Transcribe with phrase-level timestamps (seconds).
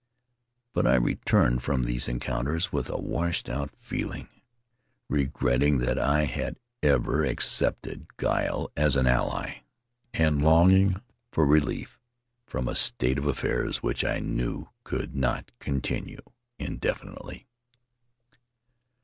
[0.73, 4.29] But I returned from these encounters with a washed out feeling,
[5.07, 9.61] regretting Costly Hospitality that I had ever accepted guile as an ally
[10.11, 10.99] and longing
[11.31, 11.99] for relief
[12.47, 16.21] from a state of affairs which I knew could not continue
[16.57, 17.45] indefinitely.